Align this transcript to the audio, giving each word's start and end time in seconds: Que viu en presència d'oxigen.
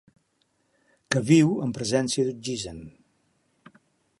Que 1.15 1.21
viu 1.27 1.51
en 1.65 1.75
presència 1.79 2.25
d'oxigen. 2.31 2.81